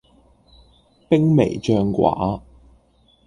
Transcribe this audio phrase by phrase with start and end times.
[1.09, 2.41] 兵微將寡